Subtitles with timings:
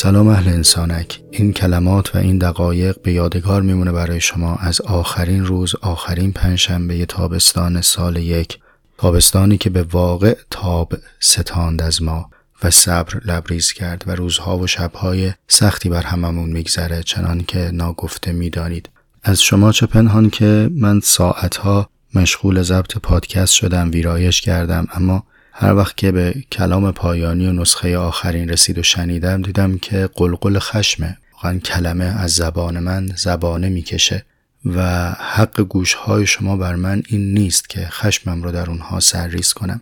[0.00, 1.20] سلام اهل انسانک.
[1.30, 7.06] این کلمات و این دقایق به یادگار میمونه برای شما از آخرین روز آخرین پنجشنبه
[7.06, 8.58] تابستان سال یک.
[8.98, 12.30] تابستانی که به واقع تاب ستاند از ما
[12.62, 18.32] و صبر لبریز کرد و روزها و شبهای سختی بر هممون میگذره چنان که ناگفته
[18.32, 18.88] می‌دانید.
[19.22, 25.74] از شما چه پنهان که من ساعتها مشغول ضبط پادکست شدم ویرایش کردم اما هر
[25.74, 31.16] وقت که به کلام پایانی و نسخه آخرین رسید و شنیدم دیدم که قلقل خشمه
[31.32, 34.24] واقعا کلمه از زبان من زبانه می‌کشه
[34.64, 39.80] و حق گوشهای شما بر من این نیست که خشمم رو در اونها سرریز کنم.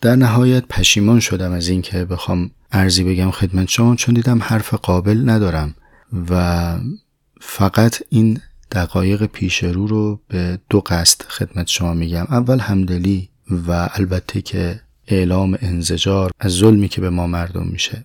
[0.00, 5.22] در نهایت پشیمان شدم از اینکه بخوام ارزی بگم خدمت شما چون دیدم حرف قابل
[5.30, 5.74] ندارم
[6.30, 6.78] و
[7.40, 8.40] فقط این
[8.72, 12.26] دقایق پیش رو رو به دو قصد خدمت شما میگم.
[12.30, 13.28] اول همدلی
[13.68, 18.04] و البته که اعلام انزجار از ظلمی که به ما مردم میشه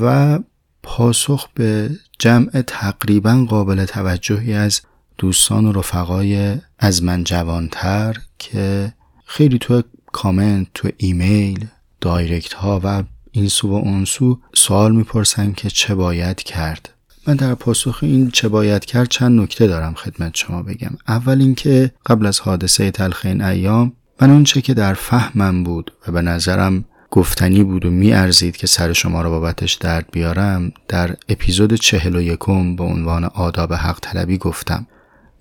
[0.00, 0.38] و
[0.82, 4.80] پاسخ به جمع تقریبا قابل توجهی از
[5.18, 8.92] دوستان و رفقای از من جوانتر که
[9.24, 9.82] خیلی تو
[10.12, 11.66] کامنت تو ایمیل
[12.00, 16.90] دایرکت ها و این سو و اون سو سوال می‌پرسن که چه باید کرد.
[17.26, 20.96] من در پاسخ این چه باید کرد چند نکته دارم خدمت شما بگم.
[21.08, 26.12] اول اینکه قبل از حادثه تلخ این ایام من اونچه که در فهمم بود و
[26.12, 31.74] به نظرم گفتنی بود و میارزید که سر شما را بابتش درد بیارم در اپیزود
[31.74, 34.86] چهل و یکم به عنوان آداب حق طلبی گفتم.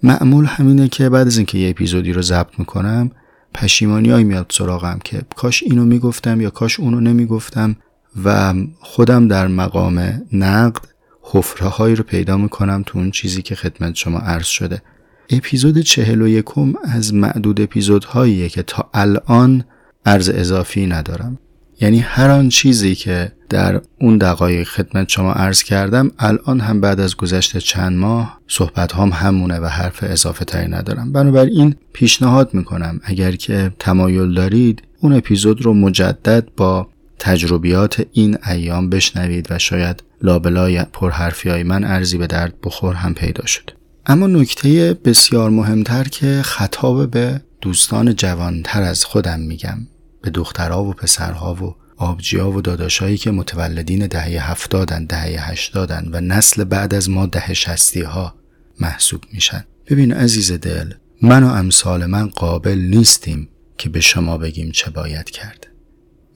[0.04, 3.12] معمول همینه که بعد از اینکه یه اپیزودی رو ضبط می‌کنم
[3.54, 7.76] پشیمانی های میاد سراغم که کاش اینو می‌گفتم یا کاش اونو نمی‌گفتم
[8.24, 10.82] و خودم در مقام نقد
[11.22, 14.82] حفره هایی رو پیدا می‌کنم تو اون چیزی که خدمت شما عرض شده.
[15.30, 19.64] اپیزود چهل و یکم از معدود اپیزودهاییه که تا الان
[20.06, 21.38] عرض اضافی ندارم.
[21.82, 27.00] یعنی هر آن چیزی که در اون دقایق خدمت شما عرض کردم الان هم بعد
[27.00, 31.12] از گذشت چند ماه صحبت هم همونه و حرف اضافه تری ندارم.
[31.12, 36.88] بنابراین پیشنهاد می‌کنم اگر که تمایل دارید اون اپیزود رو مجدد با
[37.20, 43.14] تجربیات این ایام بشنوید و شاید لابلای پرحرفی های من ارزی به درد بخور هم
[43.14, 43.72] پیدا شد.
[44.06, 49.88] اما نکته بسیار مهمتر که خطاب به دوستان جوانتر از خودم میگم
[50.22, 56.22] به دخترها و پسرها و آبجیا و داداشایی که متولدین دهه هفتادن دهه هشتادن و
[56.22, 58.36] نسل بعد از ما دهه شستی ها
[58.80, 59.66] محسوب میشن.
[59.88, 65.30] ببین عزیز دل من و امثال من قابل نیستیم که به شما بگیم چه باید
[65.30, 65.68] کرد.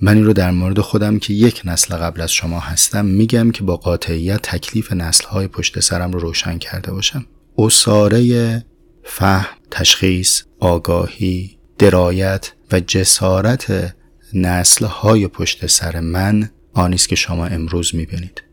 [0.01, 3.63] من این رو در مورد خودم که یک نسل قبل از شما هستم میگم که
[3.63, 7.25] با قاطعیت تکلیف نسلهای پشت سرم رو روشن کرده باشم.
[7.57, 8.65] اصاره
[9.03, 13.93] فهم، تشخیص، آگاهی، درایت و جسارت
[14.33, 18.43] نسلهای پشت سر من آنیست که شما امروز می‌بینید.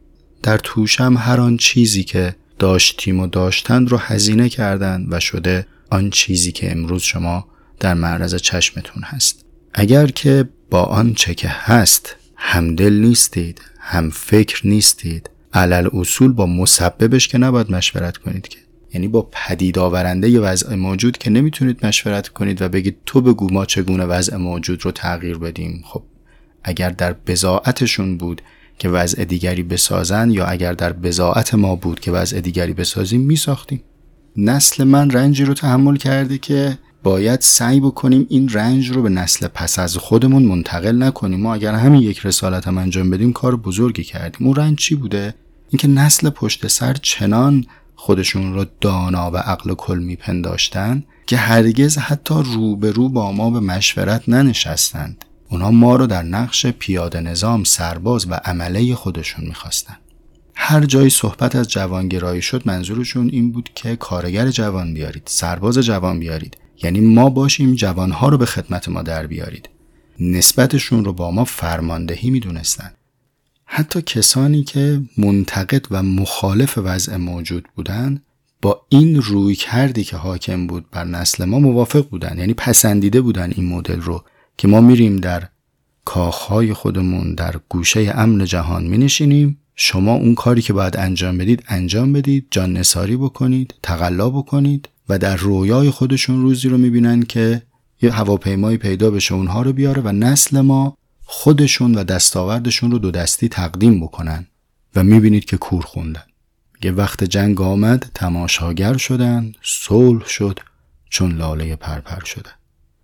[0.42, 6.10] در توشم هر آن چیزی که داشتیم و داشتند رو هزینه کردند و شده آن
[6.10, 7.48] چیزی که امروز شما
[7.80, 9.44] در معرض چشمتون هست.
[9.74, 17.28] اگر که با آنچه که هست همدل نیستید، هم فکر نیستید، علل اصول با مسببش
[17.28, 18.58] که نباید مشورت کنید که
[18.94, 23.66] یعنی با پدید آورنده وضع موجود که نمی‌تونید مشورت کنید و بگید تو بگو ما
[23.66, 25.82] چگونه وضع موجود رو تغییر بدیم.
[25.84, 26.02] خب
[26.64, 28.42] اگر در بزاعتشون بود
[28.78, 33.82] که وضع دیگری بسازن یا اگر در بزاعت ما بود که وضع دیگری بسازیم میساختیم.
[34.36, 39.48] نسل من رنجی رو تحمل کرده که باید سعی بکنیم این رنج رو به نسل
[39.48, 41.40] پس از خودمون منتقل نکنیم.
[41.40, 44.46] ما اگر همین یک رسالت هم انجام بدیم کار بزرگی کردیم.
[44.46, 45.34] اون رنج چی بوده؟
[45.70, 47.64] اینکه نسل پشت سر چنان
[48.04, 54.28] خودشون رو دانا و عقل کل میپنداشتن که هرگز حتی روبرو با ما به مشورت
[54.28, 55.24] ننشستند.
[55.48, 59.96] اونا ما رو در نقش پیاده نظام سرباز و عمله خودشون می‌خواستن.
[60.54, 66.18] هر جایی صحبت از جوانگرایی شد منظورشون این بود که کارگر جوان بیارید سرباز جوان
[66.18, 66.56] بیارید.
[66.82, 69.68] یعنی ما باشیم جوانها رو به خدمت ما در بیارید.
[70.20, 72.92] نسبتشون رو با ما فرماندهی می‌دونستن.
[73.66, 78.22] حتی کسانی که منتقد و مخالف وضع موجود بودند
[78.62, 83.52] با این روی کردی که حاکم بود بر نسل ما موافق بودن یعنی پسندیده بودن
[83.56, 84.24] این مدل رو
[84.56, 85.48] که ما میریم در
[86.04, 91.62] کاخهای خودمون در گوشه امن جهان می نشینیم شما اون کاری که باید انجام بدید
[91.68, 92.46] انجام بدید.
[92.50, 97.62] جان نساری بکنید تقلا بکنید و در رویای خودشون روزی رو می‌بینن که
[98.02, 100.96] یه هواپیمایی پیدا بشه اونها رو بیاره و نسل ما
[101.36, 104.46] خودشون و دستاوردشون رو دو دستی تقدیم بکنن
[104.96, 106.22] و می‌بینید که کور خوندن.
[106.82, 110.58] یه وقت جنگ آمد تماشاگر شدن صلح شد
[111.10, 112.50] چون لاله پرپر شده.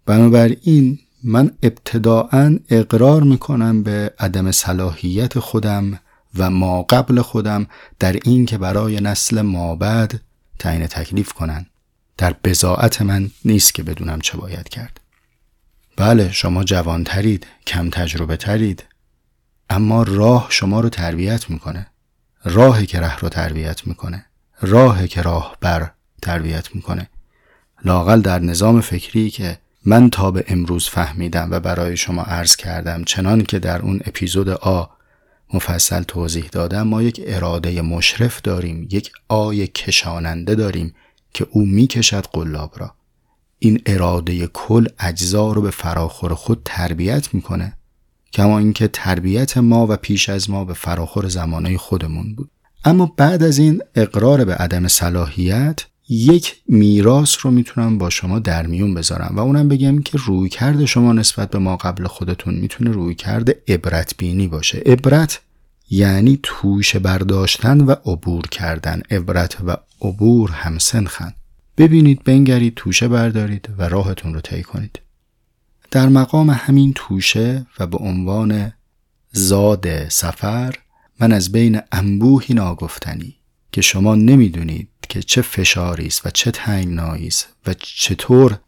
[0.06, 6.00] بنابراین من ابتداعا اقرار می‌کنم به عدم صلاحیت خودم
[6.38, 7.66] و ما قبل خودم
[7.98, 10.20] در این که برای نسل ما بعد
[10.58, 11.66] تعیین تکلیف کنن.
[12.18, 14.99] در بزاعت من نیست که بدونم چه باید کرد.
[16.00, 18.84] بله شما جوانترید کم تجربه ترید
[19.70, 21.86] اما راه شما رو تربیت می‌کنه.
[22.44, 24.26] راهی که ره رو تربیت می‌کنه.
[24.60, 25.90] راهی که راه بر
[26.22, 27.08] تربیت می‌کنه.
[27.84, 33.04] لاقل در نظام فکری که من تا به امروز فهمیدم و برای شما عرض کردم
[33.04, 34.84] چنان که در اون اپیزود آ
[35.54, 40.94] مفصل توضیح دادم ما یک اراده مشرف داریم یک آی کشاننده داریم
[41.34, 42.94] که او می‌کشد قلاب را.
[43.62, 47.76] این اراده کل اجزا رو به فراخور خود تربیت می‌کنه
[48.32, 52.50] کما اینکه تربیت ما و پیش از ما به فراخور زمانه خودمون بود.
[52.84, 58.66] اما بعد از این اقرار به عدم صلاحیت یک میراث رو می‌تونم با شما در
[58.66, 62.90] میون بذارم و اونم بگم که روی کرد شما نسبت به ما قبل خودتون می‌تونه
[62.90, 64.78] روی کرد عبرت بینی باشه.
[64.86, 65.40] عبرت
[65.90, 69.02] یعنی توش برداشتن و عبور کردن.
[69.10, 71.34] عبرت و عبور هم سنخن.
[71.80, 75.00] ببینید بنگرید توشه بردارید و راهتون رو طی کنید.
[75.90, 78.72] در مقام همین توشه و به عنوان
[79.32, 80.74] زاد سفر
[81.20, 83.36] من از بین انبوهی ناگفتنی
[83.72, 88.58] که شما نمی‌دونید که چه فشاری است و چه تنگنایی است و چطور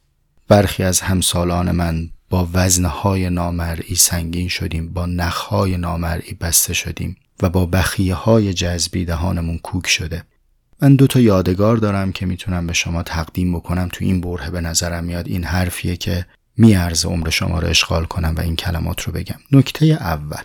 [0.48, 7.50] برخی از همسالان من با وزنهای نامرئی سنگین شدیم با نخهای نامرئی بسته شدیم و
[7.50, 10.24] با بخیه های جذبی دهانمون کوک شده.
[10.82, 13.88] من دو تا یادگار دارم که می‌تونم به شما تقدیم بکنم.
[13.92, 16.26] تو این بره به نظرم میاد این حرفیه که
[16.56, 19.38] میارزه عمر شما رو اشغال کنم و این کلمات رو بگم.
[19.52, 20.42] نکته اول.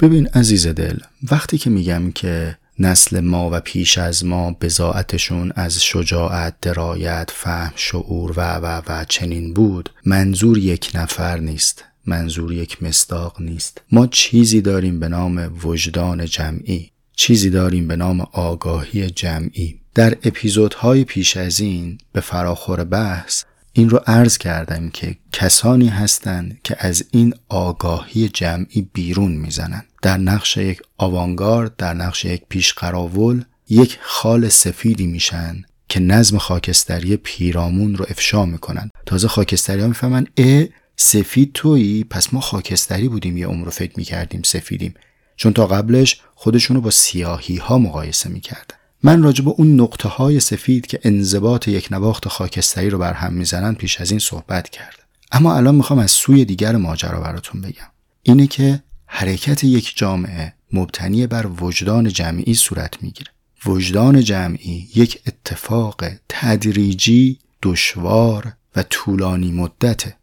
[0.00, 0.98] ببین عزیز دل
[1.30, 7.72] وقتی که میگم که نسل ما و پیش از ما بزاعتشون از شجاعت، درایت، فهم،
[7.76, 13.80] شعور و و و چنین بود منظور یک نفر نیست منظور یک مصداق نیست.
[13.92, 16.90] ما چیزی داریم به نام وجدان جمعی.
[17.20, 19.80] چیزی داریم به نام آگاهی جمعی.
[19.94, 26.60] در اپیزودهای پیش از این به فراخور بحث این رو عرض کردم که کسانی هستند
[26.64, 29.84] که از این آگاهی جمعی بیرون می‌زنند.
[30.02, 37.16] در نقش یک آوانگارد در نقش یک پیشقراول یک خال سفیدی میشن که نظم خاکستری
[37.16, 38.90] پیرامون رو افشا می‌کنن.
[39.06, 40.64] تازه خاکستری ها می‌فهمن ا
[40.96, 44.94] سفید تویی؟ پس ما خاکستری بودیم یه عمر رو فکر می‌کردیم سفیدیم.
[45.38, 50.40] چون تا قبلش خودشونو با سیاهی ها مقایسه می‌کردن من راجع به اون نقطه های
[50.40, 55.04] سفید که انضباط یک نواخت خاکستری رو بر هم می‌زنن پیش از این صحبت کردم
[55.32, 57.88] اما الان می‌خوام از سوی دیگر ماجرا براتون بگم.
[58.22, 63.30] اینه که حرکت یک جامعه مبتنی بر وجدان جمعی صورت می‌گیره.
[63.66, 70.16] وجدان جمعی یک اتفاق تدریجی دشوار و طولانی مدته.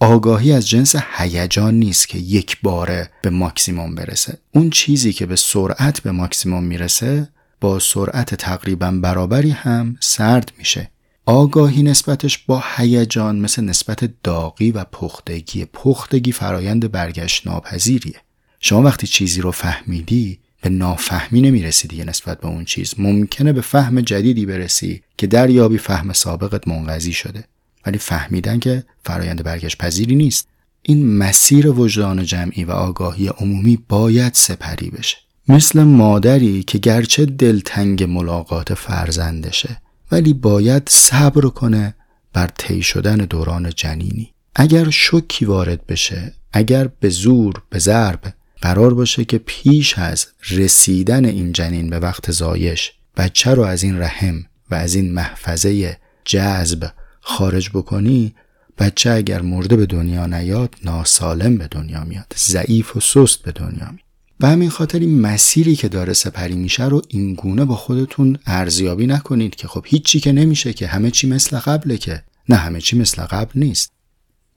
[0.00, 4.38] آگاهی از جنس هیجان نیست که یک باره به ماکسیموم برسه.
[4.54, 7.28] اون چیزی که به سرعت به ماکسیموم می‌رسه
[7.60, 10.90] با سرعت تقریبا برابری هم سرد میشه.
[11.26, 15.64] آگاهی نسبتش با هیجان مثل نسبت داغی و پختگی.
[15.64, 18.20] پختگی فرایند برگشت ناپذیریه.
[18.60, 22.94] شما وقتی چیزی رو فهمیدی به نافهمی نمی‌رسی دیگه نسبت به اون چیز.
[22.98, 27.44] ممکنه به فهم جدیدی برسی که دریابی فهم سابقت منقضی شده.
[27.86, 30.48] ولی فهمیدن که فرایند برگشت پذیری نیست.
[30.82, 35.16] این مسیر وجدان جمعی و آگاهی عمومی باید سپری بشه.
[35.48, 39.76] مثل مادری که گرچه دلتنگ ملاقات فرزندشه
[40.12, 41.94] ولی باید صبر کنه
[42.32, 44.32] بر طی شدن دوران جنینی.
[44.54, 51.24] اگر شکی وارد بشه اگر به زور به ضرب قرار باشه که پیش از رسیدن
[51.24, 56.90] این جنین به وقت زایش بچه رو از این رحم و از این محفظه جذب
[57.28, 58.34] خارج بکنی
[58.78, 63.70] بچه اگر مرده به دنیا نیاد ناسالم به دنیا میاد ضعیف و سست به دنیا
[63.70, 64.06] میاد.
[64.38, 69.06] به همین خاطر این مسیری که داره سپری میشه رو این گونه با خودتون ارزیابی
[69.06, 72.22] نکنید که خب هیچی که نمیشه که همه چی مثل قبله که.
[72.48, 73.92] نه همه چی مثل قبل نیست.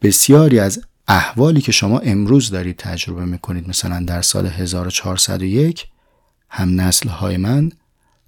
[0.02, 5.88] بسیاری از احوالی که شما امروز دارید تجربه می‌کنید مثلا در سال 1401
[6.50, 7.72] هم نسل های من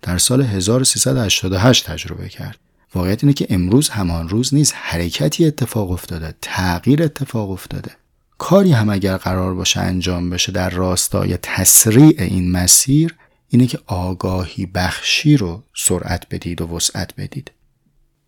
[0.02, 2.58] در سال 1388 تجربه کرد.
[2.96, 4.74] واقعیت اینه که امروز همان روز نیست.
[4.78, 6.34] حرکتی اتفاق افتاده.
[6.42, 7.92] تغییر اتفاق افتاده.
[8.38, 13.16] کاری هم اگر قرار باشه انجام بشه در راستای تسریع این مسیر
[13.50, 17.52] اینه که آگاهی بخشی رو سرعت بدید و وسعت بدید.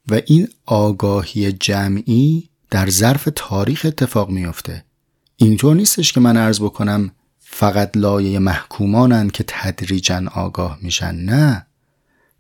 [0.10, 4.86] و این آگاهی جمعی در ظرف تاریخ اتفاق میافته.
[5.36, 11.16] اینطور نیستش که من عرض بکنم فقط لایه محکومانند که تدریجا آگاه میشن.
[11.16, 11.66] نه.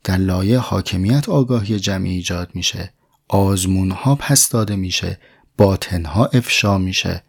[0.04, 2.94] در لایه حاکمیت آگاهی جمعی ایجاد میشه.
[3.28, 5.20] آزمون ها پس داده میشه.
[5.58, 7.24] باطن ها افشا میشه.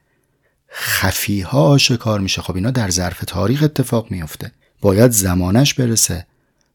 [0.70, 2.42] خفی ها آشکار میشه.
[2.42, 6.26] خب اینا در ظرف تاریخ اتفاق میفته باید زمانش برسه.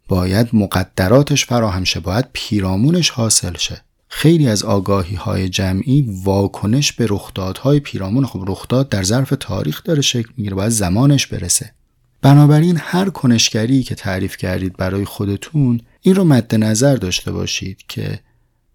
[0.07, 1.99] باید مقدراتش فراهم شه.
[1.99, 3.81] باید پیرامونش حاصل شه.
[4.07, 8.25] خیلی از آگاهی های جمعی واکنش به رخدادهای پیرامون.
[8.25, 10.55] خب رخداد در ظرف تاریخ داره شکل می‌گیره.
[10.55, 11.73] باید زمانش برسه.
[12.21, 18.19] بنابراین هر کنشگری که تعریف کردید برای خودتون این رو مد نظر داشته باشید که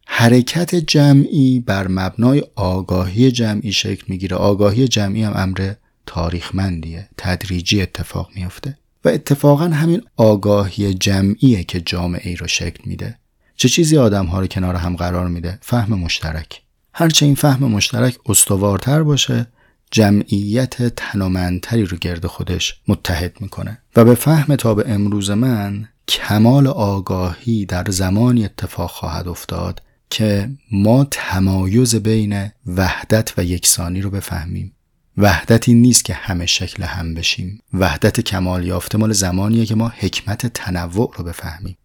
[0.07, 4.37] حرکت جمعی بر مبنای آگاهی جمعی شکل می‌گیره.
[4.37, 5.73] آگاهی جمعی هم امر
[6.07, 7.09] تاریخمندیه.
[7.17, 13.19] تدریجی اتفاق میفته و اتفاقا همین آگاهی جمعیه که جامعه ای رو شکل میده.
[13.57, 16.63] چه چیزی آدم ها رو کنار هم قرار میده؟ فهم مشترک.
[16.93, 19.47] هرچه این فهم مشترک استوارتر باشه
[19.91, 23.79] جمعیت تنومندتری رو گرد خودش متحد می‌کنه.
[23.97, 30.51] و به فهم تا به امروز من کمال آگاهی در زمانی اتفاق خواهد افتاد که
[30.73, 34.73] ما تمایز بین وحدت و یکسانی رو بفهمیم.
[35.17, 37.61] وحدت این نیست که همه شکل هم بشیم.
[37.73, 41.77] وحدت کمال یافته مال زمانیه که ما حکمت تنوع رو بفهمیم.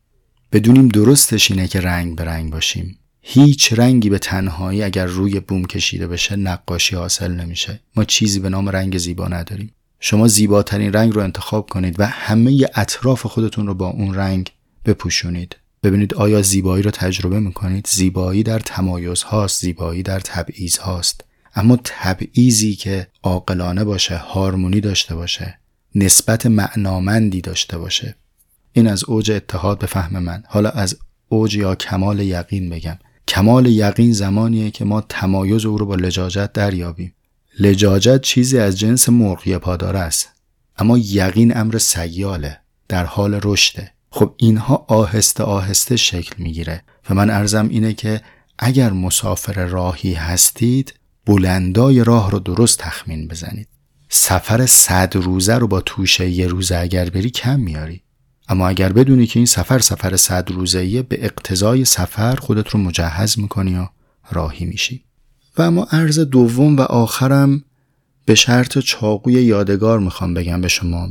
[0.51, 2.99] بدونیم درستش اینه که رنگ به رنگ باشیم.
[3.21, 7.79] هیچ رنگی به تنهایی اگر روی بوم کشیده بشه نقاشی حاصل نمیشه.
[7.95, 9.71] ما چیزی به نام رنگ زیبا نداریم.
[9.99, 14.51] شما زیباترین رنگ رو انتخاب کنید و همه اطراف خودتون رو با اون رنگ
[14.85, 15.55] بپوشونید.
[15.83, 21.23] ببینید آیا زیبایی رو تجربه می‌کنید؟ زیبایی در تمایز هاست زیبایی در تبعیض هاست.
[21.55, 25.59] اما تبعیضی که عاقلانه باشه هارمونی داشته باشه
[25.95, 28.15] نسبت معنامندی داشته باشه.
[28.73, 30.43] این از اوج اتحاد به فهم من.
[30.47, 30.97] حالا از
[31.29, 32.97] اوج یا کمال یقین بگم.
[33.27, 37.13] کمال یقین زمانیه که ما تمایز او رو با لجاجت دریابیم.
[37.59, 40.29] لجاجت چیزی از جنس مرغی پاداره است
[40.77, 43.91] اما یقین امر سیاله در حال رشده.
[44.11, 48.21] خب اینها آهسته آهسته شکل می‌گیره و من ارزم اینه که
[48.59, 50.93] اگر مسافر راهی هستید
[51.25, 53.67] بلندای راه رو درست تخمین بزنید.
[54.09, 58.01] سفر صد روزه رو با توشه یه روزه اگر بری کم میاری.
[58.47, 63.39] اما اگر بدونی که این سفر سفر صد روزهیه به اقتضای سفر خودت رو مجهز
[63.39, 63.87] می‌کنی و
[64.31, 65.08] راهی میشی.
[65.59, 67.63] و اما عرض دوم و آخرم
[68.25, 71.09] به شرط چاقوی یادگار می‌خوام بگم به شما.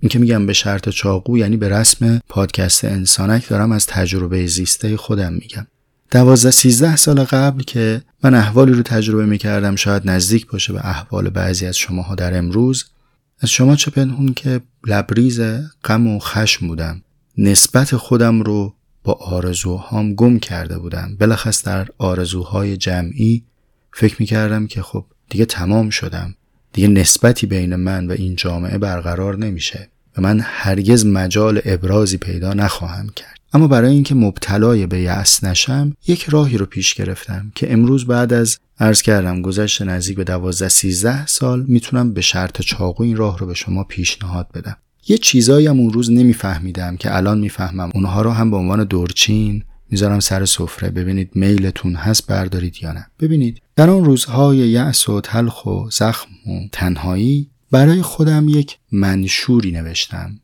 [0.00, 4.96] این که میگم به شرط چاقو یعنی به رسم پادکست انسانک دارم از تجربه زیسته
[4.96, 5.66] خودم میگم.
[6.10, 11.30] دوازده سیزده سال قبل که من احوالی رو تجربه می‌کردم شاید نزدیک باشه به احوال
[11.30, 12.84] بعضی از شماها در امروز.
[13.40, 15.40] از شما چه پنهون که لبریز
[15.84, 17.02] غم و خشم بودم.
[17.38, 18.74] نسبت خودم رو
[19.04, 21.16] با آرزوهام گم کرده بودم.
[21.18, 23.44] بلخص در آرزوهای جمعی
[23.98, 26.34] فکر می‌کردم که خب دیگه تمام شدم.
[26.72, 32.52] دیگه نسبتی بین من و این جامعه برقرار نمیشه و من هرگز مجال ابرازی پیدا
[32.52, 33.36] نخواهم کرد.
[33.52, 38.32] اما برای اینکه مبتلای به یأس نشم یک راهی رو پیش گرفتم که امروز بعد
[38.32, 43.38] از عرض کردم گذشت نزدیک به دوازده سیزده سال می‌تونم به شرط چاقو این راه
[43.38, 44.76] رو به شما پیشنهاد بدم.
[45.08, 47.90] یه چیزایی هم اون روز نمیفهمیدم که الان می‌فهمم.
[47.94, 50.90] اونها رو هم به عنوان دورچین می‌ذارم سر سفره.
[50.90, 53.06] ببینید میلتون هست بردارید یا نه.
[53.20, 59.72] ببینید در آن روزهای یأس و تلخ و زخم و تنهایی برای خودم یک منشوری
[59.72, 60.40] نوشتم.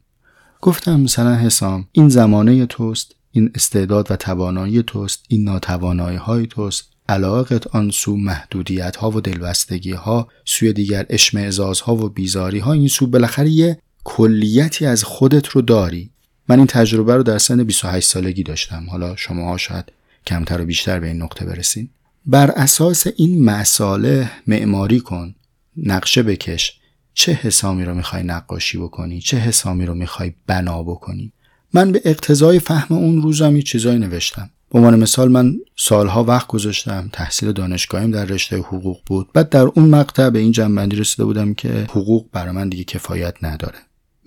[0.61, 6.85] گفتم مثلا حسام این زمانه توست این استعداد و توانایی توست این ناتوانایی های توست.
[7.09, 12.73] علاقت آن سو محدودیت ها و دلبستگی ها سوی دیگر اشمعزاز ها و بیزاری ها
[12.73, 16.11] این سو بالاخره یه کلیتی از خودت رو داری.
[16.49, 18.87] من این تجربه رو در سن 28 سالگی داشتم.
[18.91, 19.93] حالا شما شاید
[20.27, 21.89] کمتر و بیشتر به این نقطه برسین
[22.26, 25.35] بر اساس این مساله معماری کن
[25.76, 26.81] نقشه بکش.
[27.14, 31.33] چه حسامی رو می‌خوای نقاشی بکنی؟ چه حسامی رو می‌خوای بنا بکنی؟
[31.75, 34.50] من به اقتضای فهم اون روزم یه چیزایی نوشتم.
[34.71, 39.33] به عنوان مثال من سالها وقت گذاشتم تحصیل دانشگاهیم در رشته حقوق بود.
[39.33, 43.35] بعد در اون مقطع به این جنبندی رسیده بودم که حقوق برای من دیگه کفایت
[43.43, 43.79] نداره.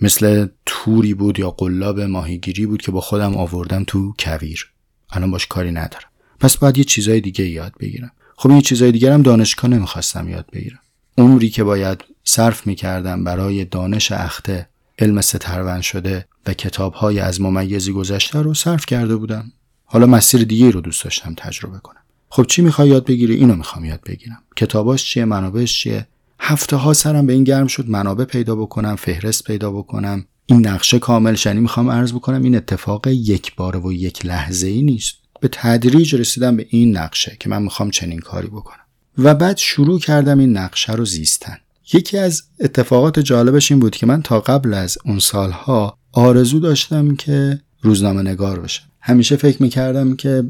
[0.01, 4.71] مثل توری بود یا قلاب ماهیگیری بود که با خودم آوردم تو کویر.
[5.09, 6.09] الان باش کاری ندارم.
[6.45, 8.11] پس باید یه چیزای دیگه یاد بگیرم.
[8.35, 10.79] خب این چیزای دیگه هم دانشگاه نمی‌خواستم یاد بگیرم.
[11.17, 17.91] عمری که باید صرف می‌کردم برای دانش اخته علم سترون شده و کتابهای از ممیزی
[17.91, 19.51] گذشته رو صرف کرده بودم.
[19.85, 22.01] حالا مسیر دیگه رو دوست داشتم تجربه کنم.
[22.29, 24.43] خب چی می‌خوای یاد بگیری؟ اینو می‌خوام یاد بگیرم.
[24.55, 26.07] کتاباش چیه؟ منابعش چیه؟
[26.39, 30.25] هفته ها سرم به این گرم شد منابع پیدا بکنم فهرست پیدا بکنم.
[30.45, 32.43] این نقشه کامل شنی می‌خوام عرض بکنم.
[32.43, 35.24] این اتفاق یک باره و یک لحظه ای نیست.
[35.39, 38.85] به تدریج رسیدم به این نقشه که من می‌خوام چنین کاری بکنم.
[39.17, 41.57] و بعد شروع کردم این نقشه رو زیستن.
[41.93, 47.15] یکی از اتفاقات جالبش این بود که من تا قبل از اون سالها آرزو داشتم
[47.15, 48.83] که روزنامه نگار بشم.
[49.01, 50.43] همیشه فکر می‌کردم که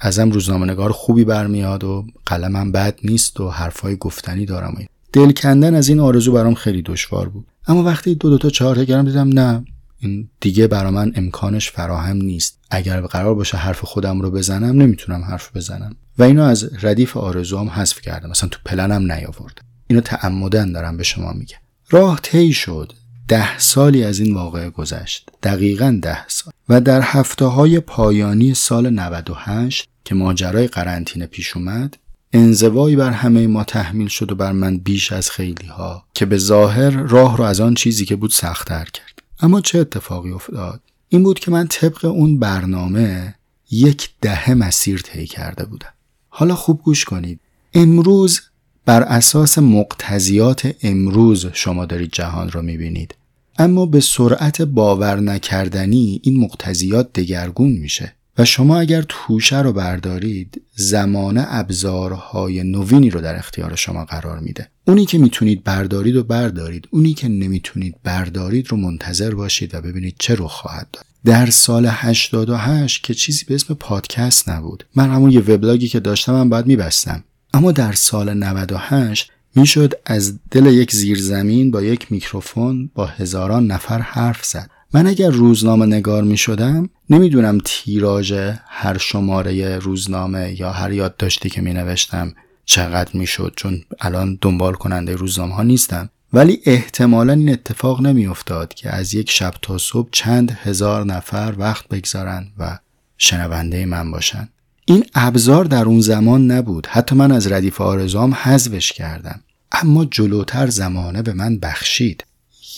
[0.00, 5.74] ازم روزنامه نگار خوبی برمیاد و قلمم بد نیست و حرفای گفتنی دارم دل کندن
[5.74, 7.46] از این آرزو برام خیلی دشوار بود.
[7.66, 9.64] اما وقتی دو دو تا چهار تا دیدم نه.
[10.04, 12.58] این دیگه برا من امکانش فراهم نیست.
[12.70, 15.96] اگر قرار باشه حرف خودم رو بزنم نمی‌تونم حرف بزنم.
[16.18, 18.30] و اینو از ردیف آرزوام حذف کردم.
[18.30, 19.60] مثلا تو پلنم نیاورد.
[19.86, 21.56] اینو تعمدن دارم به شما میگم.
[21.90, 22.92] راه طی شد.
[23.28, 25.30] ده سالی از این واقعه گذشت.
[25.42, 26.52] دقیقا ده سال.
[26.68, 31.96] و در هفته های پایانی سال 98 که ماجرای قرنطینه پیش اومد
[32.32, 36.38] انزوایی بر همه ما تحمیل شد و بر من بیش از خیلی ها که به
[36.38, 39.13] ظاهر راه رو از آن چیزی که بود سختتر کرد.
[39.40, 43.34] اما چه اتفاقی افتاد؟ این بود که من طبق اون برنامه
[43.70, 45.92] یک دهه مسیر طی کرده بودم.
[46.28, 47.40] حالا خوب گوش کنید.
[47.74, 48.40] امروز
[48.84, 53.14] بر اساس مقتضیات امروز شما دارید جهان را می‌بینید.
[53.58, 58.14] اما به سرعت باور نکردنی این مقتضیات دگرگون میشه.
[58.38, 64.70] و شما اگر توشه رو بردارید زمان ابزارهای نوینی رو در اختیار شما قرار میده.
[64.86, 66.88] اونی که می‌تونید بردارید و بردارید.
[66.90, 71.04] اونی که نمی‌تونید بردارید رو منتظر باشید و ببینید چه رو خواهد داد.
[71.24, 74.86] در سال 88 که چیزی به اسم پادکست نبود.
[74.96, 77.24] من همون یه وبلاگی که داشتم هم باید میبستم.
[77.54, 83.98] اما در سال 98 می‌شد از دل یک زیرزمین با یک میکروفون با هزاران نفر
[83.98, 84.70] حرف زد.
[84.94, 88.32] من اگر روزنامه نگار می شدم نمی‌دونم تیراژ
[88.66, 94.74] هر شماره روزنامه یا هر یادداشتی که می نوشتم چقدر می شد چون الان دنبال
[94.74, 96.10] کننده روزنامه ها نیستم.
[96.32, 101.54] ولی احتمالا این اتفاق نمی افتاد که از یک شب تا صبح چند هزار نفر
[101.58, 102.78] وقت بگذارند و
[103.18, 104.48] شنونده من باشند
[104.86, 106.86] این ابزار در اون زمان نبود.
[106.86, 109.40] حتی من از ردیف آرزام حذفش کردم.
[109.72, 112.24] اما جلوتر زمانه به من بخشید.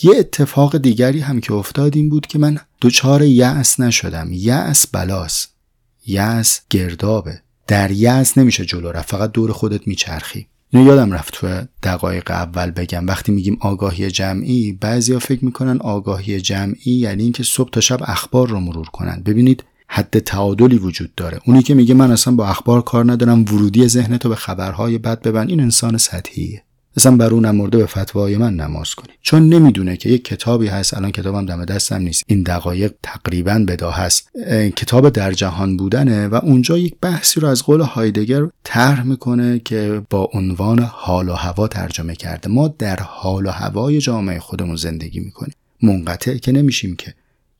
[0.03, 4.29] یه اتفاق دیگری هم که افتاد این بود که من دچار یأس نشدم.
[4.31, 5.47] یأس بلاس
[6.05, 7.41] یأس گردابه.
[7.67, 10.47] در یأس نمیشه جلو رفت فقط دور خودت میچرخی.
[10.69, 13.07] اینو یادم رفت تو دقایق اول بگم.
[13.07, 18.47] وقتی میگیم آگاهی جمعی بعضیا فکر می‌کنن آگاهی جمعی یعنی اینکه صبح تا شب اخبار
[18.47, 19.23] رو مرور کنن.
[19.25, 21.39] ببینید حد تعادلی وجود داره.
[21.45, 25.47] اونی که میگه من اصلا با اخبار کار ندارم ورودی ذهنتو به خبرهای بد ببن
[25.47, 26.63] این انسان سطحیه.
[26.97, 30.93] اصلا بر اون نمرده به فتوای من نماز کنید چون نمی‌دونه که یک کتابی هست
[30.93, 32.23] الان کتابم دم دستم نیست.
[32.27, 34.29] این دقایق تقریبا بدا هست
[34.75, 40.01] کتاب در جهان بودنه و اونجا یک بحثی رو از قول هایدگر طرح می‌کنه که
[40.09, 42.49] با عنوان حال و هوا ترجمه کرده.
[42.49, 45.53] ما در حال و هوای جامعه خودمون زندگی می‌کنیم.
[45.81, 47.13] منقطع که نمیشیم که.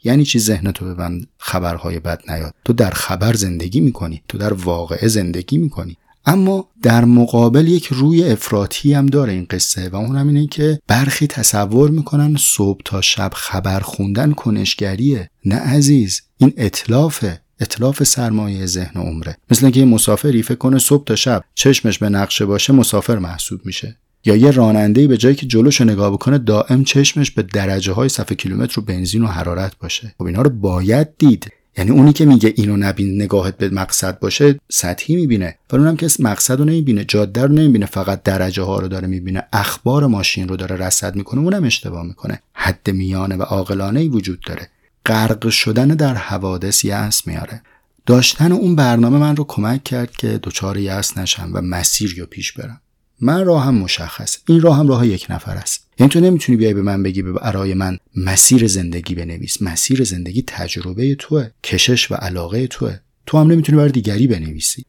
[0.03, 4.21] یعنی چی ذهن تو ببند خبرهای بد نیاد؟ تو در خبر زندگی می‌کنی.
[4.27, 5.97] تو در واقعه زندگی می‌کنی.
[6.27, 11.27] اما در مقابل یک روی افراطی هم داره این قصه و اون اینه که برخی
[11.27, 15.29] تصور می‌کنن صبح تا شب خبر خوندن کنشگریه.
[15.45, 19.37] نه عزیز این اطلافه اطلاف سرمایه ذهن و عمره.
[19.51, 23.65] مثل اینکه یه مسافری فکر کنه صبح تا شب چشمش به نقشه باشه مسافر محسوب
[23.65, 23.97] میشه.
[24.25, 28.35] یا یه راننده به جایی که جلوش نگاه بکنه دائم چشمش به درجه های صفحه
[28.35, 30.15] کیلومتر و بنزین و حرارت باشه.
[30.17, 31.51] خب اینها رو باید دید.
[31.77, 35.57] یعنی اونی که میگه اینو نبین نگاهت به مقصد باشه سطحی می‌بینه.
[35.73, 39.43] ولی اونم که مقصد رو نمی‌بینه جاده رو نمی‌بینه فقط درجه ها رو داره می‌بینه
[39.53, 42.41] اخبار ماشین رو داره رصد می‌کنه اونم اشتباه می‌کنه.
[42.53, 44.69] حد میانه و عاقلانه ای وجود داره.
[45.05, 47.61] غرق شدن در حوادث یأس میاره.
[48.05, 52.51] داشتن اون برنامه من رو کمک کرد که دچار یأس نشم و مسیر رو پیش
[52.51, 52.81] برم.
[53.21, 54.37] من راهم مشخص.
[54.47, 55.86] این راه هم راه یک نفر است.
[55.99, 59.61] یعنی تو نمی‌تونی بیای به من بگی برای من مسیر زندگی بنویس.
[59.61, 62.99] مسیر زندگی تجربه توه کشش و علاقه توه.
[63.25, 64.85] تو هم نمی‌تونی برای دیگری بنویسی.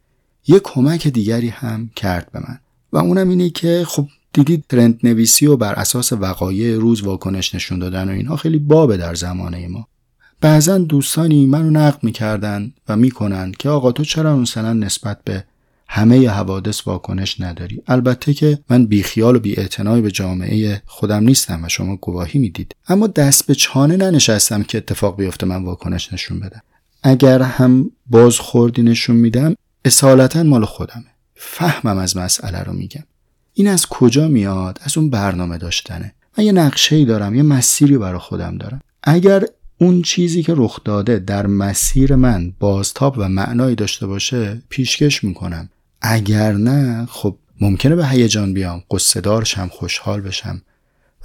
[0.46, 2.58] یه کمک دیگری هم کرد به من.
[2.92, 7.78] و اونم اینه که خب دیدید ترند نویسی و بر اساس وقایع روز واکنش نشون
[7.78, 9.88] دادن و اینها خیلی بابه در زمانه ما.
[10.40, 15.44] بعضا دوستانی منو نقد می‌کردن و می‌کنن که آقا تو چرا مثلا نسبت به
[15.88, 17.82] همه حوادث واکنش نداری.
[17.86, 19.54] البته که من بیخیال و بی
[20.02, 22.74] به جامعه خودم نیستم و شما گواهی می‌دید.
[22.88, 26.62] اما دست به چانه ننشستم که اتفاق بیفته من واکنش نشون بدم.
[27.02, 31.04] اگر هم باز خوردی نشون میدم اصالتا مال خودمه.
[31.34, 33.04] فهمم از مسئله رو میگم.
[33.54, 36.14] این از کجا میاد؟ از اون برنامه داشتنه.
[36.38, 38.80] من یه نقشه ای دارم یه مسیری برای خودم دارم.
[39.02, 39.44] اگر
[39.78, 45.68] اون چیزی که رخ داده در مسیر من بازتاب و معنایی داشته باشه پیشکش می‌کنم.
[46.00, 50.62] اگر نه خب ممکنه به هیجان بیام قصه دارشم خوشحال بشم.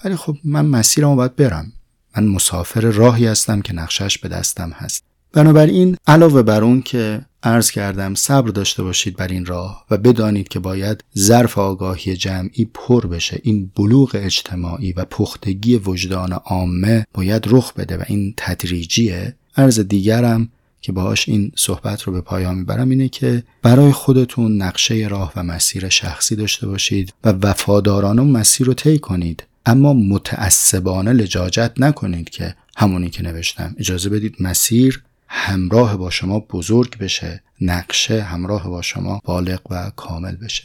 [0.06, 1.72] ولی خب من مسیرمو باید برم.
[2.18, 5.04] من مسافر راهی هستم که نقشش به دستم هست.
[5.34, 10.48] بنابراین علاوه بر اون که عرض کردم صبر داشته باشید بر این راه و بدانید
[10.48, 13.40] که باید ظرف آگاهی جمعی پر بشه.
[13.44, 19.36] این بلوغ اجتماعی و پختگی وجدان عامه باید رخ بده و این تدریجیه.
[19.58, 20.50] عرض دیگرم
[20.84, 25.43] که باهاش این صحبت رو به پایان می‌برم اینه که برای خودتون نقشه راه و
[25.43, 29.43] مسیر شخصی داشته باشید و وفادارانه مسیر رو طی کنید.
[29.65, 33.76] اما متعصبانه لجاجت نکنید که همونی که نوشتم.
[33.80, 40.36] اجازه بدید مسیر همراه با شما بزرگ بشه نقشه همراه با شما بالغ و کامل
[40.36, 40.63] بشه.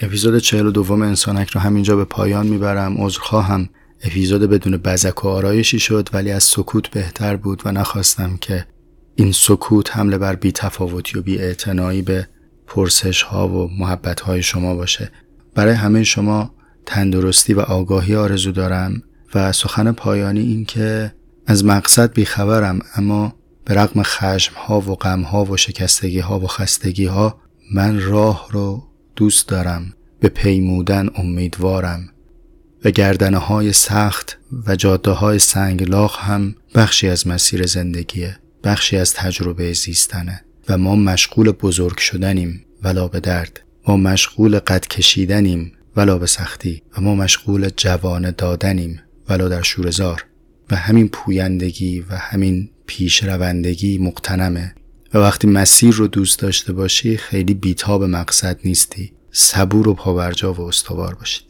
[0.00, 2.96] اپیزود چهل و دوم انسانک رو همینجا به پایان می‌برم.
[2.98, 3.68] عذرخواهم.
[4.02, 8.66] اپیزود بدون بزک و آرایشی شد ولی از سکوت بهتر بود و نخواستم که
[9.20, 12.28] این سکوت حمله بر بی تفاوتی و بی به
[12.66, 15.10] پرسش ها و محبت های شما باشه.
[15.54, 16.54] برای همه شما
[16.86, 19.02] تندرستی و آگاهی آرزو دارم
[19.34, 21.14] و سخن پایانی این که
[21.46, 26.46] از مقصد بیخبرم اما به رغم خشم ها و غم ها و شکستگی ها و
[26.46, 27.40] خستگی ها
[27.72, 28.84] من راه رو
[29.16, 29.92] دوست دارم.
[30.20, 32.08] به پیمودن امیدوارم.
[32.84, 38.38] و گردنه های سخت و جاده های سنگلاخ هم بخشی از مسیر زندگیه.
[38.64, 43.60] بخشی از تجربه زیستنه و ما مشغول بزرگ شدنیم ولا به درد.
[43.86, 50.26] ما مشغول قد کشیدنیم ولا به سختی و ما مشغول جوانه دادنیم ولا در شورزار
[50.70, 54.74] و همین پویندگی و همین پیش روندگی مقتنمه
[55.14, 59.12] و وقتی مسیر رو دوست داشته باشی خیلی بیتاب مقصد نیستی.
[59.32, 61.44] صبور و پاورجا و استوار باشید